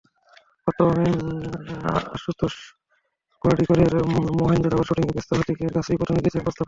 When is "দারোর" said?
4.69-4.87